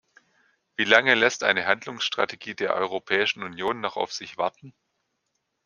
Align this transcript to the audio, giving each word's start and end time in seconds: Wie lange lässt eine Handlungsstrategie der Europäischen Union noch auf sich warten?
Wie 0.77 0.83
lange 0.83 1.13
lässt 1.13 1.43
eine 1.43 1.67
Handlungsstrategie 1.67 2.55
der 2.55 2.73
Europäischen 2.73 3.43
Union 3.43 3.81
noch 3.81 3.97
auf 3.97 4.11
sich 4.11 4.35
warten? 4.35 4.73